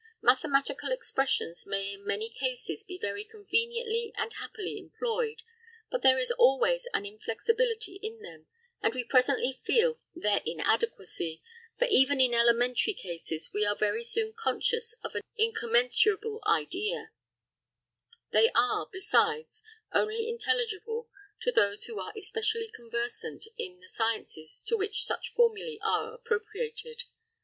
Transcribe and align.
Mathematical 0.23 0.89
expressions 0.91 1.67
may 1.67 1.93
in 1.93 2.03
many 2.07 2.27
cases 2.27 2.83
be 2.83 2.97
very 2.97 3.23
conveniently 3.23 4.11
and 4.17 4.33
happily 4.33 4.79
employed, 4.79 5.43
but 5.91 6.01
there 6.01 6.17
is 6.17 6.31
always 6.31 6.87
an 6.91 7.05
inflexibility 7.05 7.97
in 8.01 8.19
them, 8.23 8.47
and 8.81 8.95
we 8.95 9.03
presently 9.03 9.51
feel 9.63 9.99
their 10.15 10.41
inadequacy; 10.43 11.43
for 11.77 11.85
even 11.85 12.19
in 12.19 12.33
elementary 12.33 12.95
cases 12.95 13.53
we 13.53 13.63
are 13.63 13.75
very 13.75 14.03
soon 14.03 14.33
conscious 14.33 14.93
of 15.03 15.13
an 15.13 15.21
incommensurable 15.37 16.41
idea; 16.47 17.11
they 18.31 18.49
are, 18.55 18.89
besides, 18.91 19.61
only 19.93 20.27
intelligible 20.27 21.09
to 21.39 21.51
those 21.51 21.85
who 21.85 21.99
are 21.99 22.11
especially 22.17 22.69
conversant 22.75 23.45
in 23.55 23.79
the 23.79 23.87
sciences 23.87 24.63
to 24.65 24.75
which 24.75 25.03
such 25.05 25.31
formulæ 25.37 25.77
are 25.83 26.15
appropriated. 26.15 27.03